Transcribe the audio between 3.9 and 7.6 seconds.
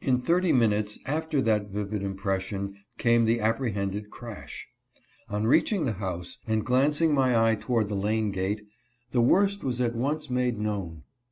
crash. On reaching the house, and glancing my eye